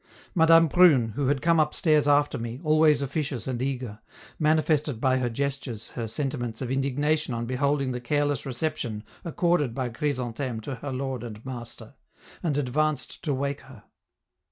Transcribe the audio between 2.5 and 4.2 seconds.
always officious and eager,